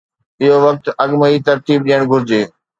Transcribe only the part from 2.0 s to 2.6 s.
گهرجي.